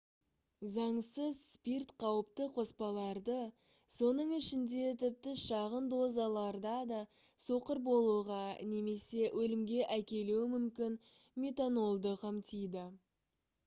[0.75, 3.35] заңсыз спирт қауіпті қоспаларды
[3.97, 7.03] соның ішінде тіпті шағын дозаларда да
[7.47, 8.41] соқыр болуға
[8.73, 10.97] немесе өлімге әкелуі мүмкін
[11.47, 12.89] метанолды қамтиды